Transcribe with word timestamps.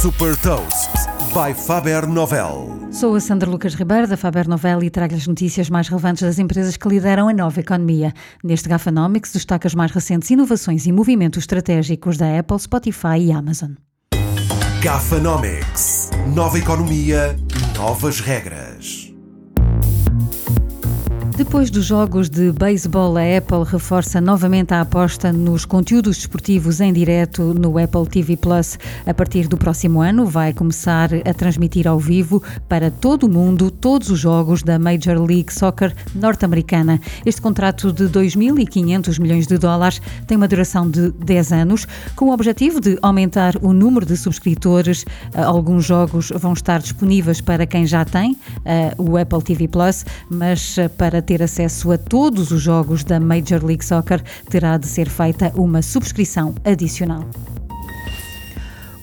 Super 0.00 0.36
Toast 0.36 0.90
by 1.34 1.52
Faber 1.52 2.06
Novel. 2.06 2.86
Sou 2.92 3.16
a 3.16 3.20
Sandra 3.20 3.50
Lucas 3.50 3.74
Ribeiro 3.74 4.06
da 4.06 4.16
Faber 4.16 4.46
Novel 4.46 4.84
e 4.84 4.90
trago 4.90 5.16
as 5.16 5.26
notícias 5.26 5.68
mais 5.68 5.88
relevantes 5.88 6.22
das 6.22 6.38
empresas 6.38 6.76
que 6.76 6.88
lideram 6.88 7.28
a 7.28 7.32
nova 7.32 7.58
economia. 7.58 8.12
Neste 8.44 8.68
Gafanomics 8.68 9.32
destaca 9.32 9.66
as 9.66 9.74
mais 9.74 9.90
recentes 9.90 10.30
inovações 10.30 10.86
e 10.86 10.92
movimentos 10.92 11.42
estratégicos 11.42 12.16
da 12.16 12.38
Apple, 12.38 12.60
Spotify 12.60 13.18
e 13.18 13.32
Amazon. 13.32 13.72
Gafanomics. 14.80 16.10
Nova 16.32 16.56
economia, 16.56 17.36
novas 17.76 18.20
regras. 18.20 18.67
Depois 21.38 21.70
dos 21.70 21.84
jogos 21.84 22.28
de 22.28 22.50
beisebol, 22.50 23.16
a 23.16 23.20
Apple 23.36 23.62
reforça 23.64 24.20
novamente 24.20 24.74
a 24.74 24.80
aposta 24.80 25.32
nos 25.32 25.64
conteúdos 25.64 26.16
desportivos 26.16 26.80
em 26.80 26.92
direto 26.92 27.54
no 27.54 27.78
Apple 27.78 28.08
TV 28.10 28.36
Plus. 28.36 28.76
A 29.06 29.14
partir 29.14 29.46
do 29.46 29.56
próximo 29.56 30.00
ano, 30.00 30.26
vai 30.26 30.52
começar 30.52 31.10
a 31.14 31.32
transmitir 31.32 31.86
ao 31.86 31.96
vivo 31.96 32.42
para 32.68 32.90
todo 32.90 33.22
o 33.22 33.28
mundo 33.28 33.70
todos 33.70 34.10
os 34.10 34.18
jogos 34.18 34.64
da 34.64 34.80
Major 34.80 35.16
League 35.16 35.54
Soccer 35.54 35.94
norte-americana. 36.12 37.00
Este 37.24 37.40
contrato 37.40 37.92
de 37.92 38.06
2.500 38.06 39.20
milhões 39.20 39.46
de 39.46 39.58
dólares 39.58 40.02
tem 40.26 40.36
uma 40.36 40.48
duração 40.48 40.90
de 40.90 41.12
10 41.12 41.52
anos, 41.52 41.86
com 42.16 42.30
o 42.30 42.32
objetivo 42.32 42.80
de 42.80 42.98
aumentar 43.00 43.54
o 43.62 43.72
número 43.72 44.04
de 44.04 44.16
subscritores. 44.16 45.04
Alguns 45.32 45.84
jogos 45.84 46.32
vão 46.34 46.52
estar 46.52 46.80
disponíveis 46.80 47.40
para 47.40 47.64
quem 47.64 47.86
já 47.86 48.04
tem 48.04 48.32
uh, 48.32 49.00
o 49.00 49.16
Apple 49.16 49.40
TV 49.40 49.68
Plus, 49.68 50.04
mas 50.28 50.76
uh, 50.78 50.90
para 50.90 51.27
ter 51.28 51.42
acesso 51.42 51.92
a 51.92 51.98
todos 51.98 52.50
os 52.50 52.62
jogos 52.62 53.04
da 53.04 53.20
Major 53.20 53.62
League 53.62 53.84
Soccer, 53.84 54.22
terá 54.48 54.78
de 54.78 54.86
ser 54.86 55.10
feita 55.10 55.52
uma 55.54 55.82
subscrição 55.82 56.54
adicional. 56.64 57.22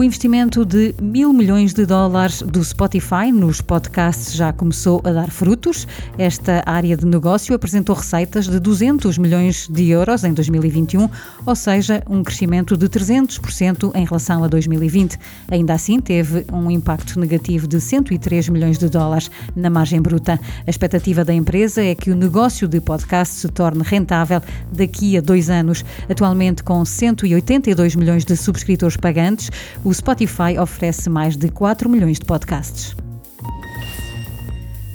O 0.00 0.02
investimento 0.02 0.64
de 0.64 0.94
mil 0.98 1.30
milhões 1.30 1.74
de 1.74 1.84
dólares 1.84 2.40
do 2.40 2.64
Spotify 2.64 3.30
nos 3.30 3.60
podcasts 3.60 4.32
já 4.32 4.50
começou 4.50 5.02
a 5.04 5.12
dar 5.12 5.30
frutos. 5.30 5.86
Esta 6.16 6.62
área 6.64 6.96
de 6.96 7.04
negócio 7.04 7.54
apresentou 7.54 7.94
receitas 7.94 8.48
de 8.48 8.58
200 8.58 9.18
milhões 9.18 9.68
de 9.68 9.90
euros 9.90 10.24
em 10.24 10.32
2021, 10.32 11.06
ou 11.44 11.54
seja, 11.54 12.02
um 12.08 12.24
crescimento 12.24 12.78
de 12.78 12.88
300% 12.88 13.94
em 13.94 14.06
relação 14.06 14.42
a 14.42 14.48
2020. 14.48 15.18
Ainda 15.50 15.74
assim, 15.74 16.00
teve 16.00 16.46
um 16.50 16.70
impacto 16.70 17.20
negativo 17.20 17.68
de 17.68 17.78
103 17.78 18.48
milhões 18.48 18.78
de 18.78 18.88
dólares 18.88 19.30
na 19.54 19.68
margem 19.68 20.00
bruta. 20.00 20.40
A 20.66 20.70
expectativa 20.70 21.26
da 21.26 21.34
empresa 21.34 21.84
é 21.84 21.94
que 21.94 22.10
o 22.10 22.16
negócio 22.16 22.66
de 22.66 22.80
podcast 22.80 23.34
se 23.34 23.48
torne 23.48 23.82
rentável 23.84 24.40
daqui 24.72 25.18
a 25.18 25.20
dois 25.20 25.50
anos. 25.50 25.84
Atualmente, 26.08 26.62
com 26.62 26.82
182 26.86 27.96
milhões 27.96 28.24
de 28.24 28.34
subscritores 28.34 28.96
pagantes, 28.96 29.50
o 29.90 29.92
Spotify 29.92 30.56
oferece 30.56 31.10
mais 31.10 31.36
de 31.36 31.48
4 31.48 31.88
milhões 31.90 32.20
de 32.20 32.24
podcasts. 32.24 32.94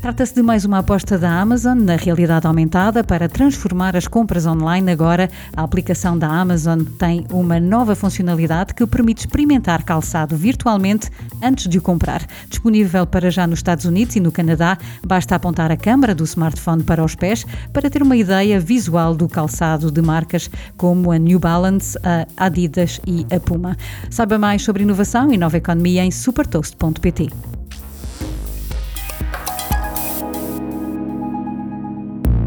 Trata-se 0.06 0.36
de 0.36 0.44
mais 0.44 0.64
uma 0.66 0.78
aposta 0.78 1.18
da 1.18 1.42
Amazon 1.42 1.80
na 1.80 1.96
realidade 1.96 2.46
aumentada 2.46 3.04
para 3.04 3.28
transformar 3.28 3.96
as 3.96 4.08
compras 4.08 4.46
online. 4.46 4.92
Agora, 4.92 5.32
a 5.58 5.64
aplicação 5.64 6.16
da 6.16 6.28
Amazon 6.28 6.84
tem 7.00 7.26
uma 7.32 7.60
nova 7.60 7.96
funcionalidade 7.96 8.76
que 8.76 8.86
permite 8.86 9.22
experimentar 9.22 9.82
calçado 9.82 10.38
virtualmente 10.38 11.10
antes 11.42 11.68
de 11.68 11.80
o 11.80 11.82
comprar. 11.82 12.24
Disponível 12.48 13.08
para 13.08 13.32
já 13.32 13.48
nos 13.48 13.58
Estados 13.58 13.86
Unidos 13.86 14.16
e 14.16 14.20
no 14.20 14.32
Canadá, 14.32 14.78
basta 15.04 15.34
apontar 15.34 15.72
a 15.72 15.76
câmara 15.76 16.14
do 16.14 16.24
smartphone 16.24 16.84
para 16.84 17.04
os 17.04 17.16
pés 17.16 17.44
para 17.74 17.90
ter 17.90 18.04
uma 18.04 18.16
ideia 18.16 18.60
visual 18.60 19.16
do 19.16 19.28
calçado 19.28 19.90
de 19.90 20.04
marcas 20.04 20.52
como 20.78 21.12
a 21.12 21.18
New 21.18 21.40
Balance, 21.40 21.98
a 22.04 22.28
Adidas 22.46 23.02
e 23.08 23.26
a 23.36 23.40
Puma. 23.40 23.76
Saiba 24.12 24.38
mais 24.38 24.62
sobre 24.62 24.84
inovação 24.84 25.34
e 25.34 25.38
nova 25.38 25.58
economia 25.58 26.06
em 26.06 26.12
supertoast.pt. 26.12 27.65